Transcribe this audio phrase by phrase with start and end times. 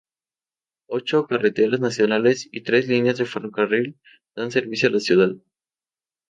[0.87, 3.99] Ocho carreteras nacionales y tres líneas de ferrocarril
[4.35, 5.29] dan servicio a la ciudad.